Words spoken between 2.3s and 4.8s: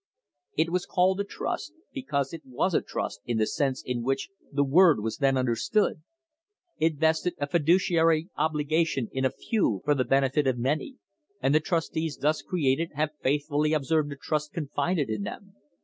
it was a trust in the sense in which the